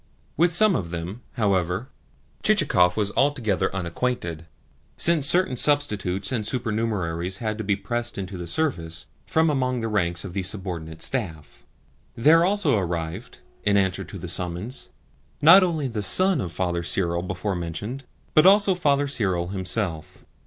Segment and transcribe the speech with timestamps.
[0.35, 1.89] With some of them, however,
[2.41, 4.47] Chichikov was altogether unacquainted,
[4.97, 9.87] since certain substitutes and supernumeraries had to be pressed into the service from among the
[9.87, 11.67] ranks of the subordinate staff.
[12.15, 14.89] There also arrived, in answer to the summons,
[15.39, 20.25] not only the son of Father Cyril before mentioned, but also Father Cyril himself.